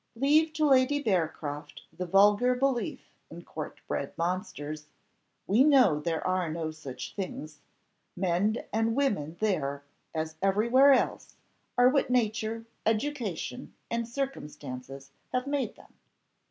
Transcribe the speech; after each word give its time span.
Leave 0.15 0.51
to 0.51 0.65
Lady 0.65 0.99
Bearcroft 0.99 1.83
the 1.95 2.07
vulgar 2.07 2.55
belief 2.55 3.11
in 3.29 3.43
court 3.43 3.81
bred 3.87 4.17
monsters; 4.17 4.87
we 5.45 5.63
know 5.63 5.99
there 5.99 6.25
are 6.25 6.49
no 6.51 6.71
such 6.71 7.13
things. 7.13 7.61
Men 8.15 8.63
and 8.73 8.95
women 8.95 9.37
there, 9.39 9.83
as 10.15 10.37
everywhere 10.41 10.91
else, 10.91 11.35
are 11.77 11.87
what 11.89 12.09
nature, 12.09 12.65
education, 12.83 13.75
and 13.91 14.07
circumstances 14.07 15.11
have 15.33 15.45
made 15.45 15.75
them. 15.75 15.93